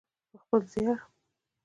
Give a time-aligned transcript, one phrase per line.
[0.29, 0.99] په خپل زیار.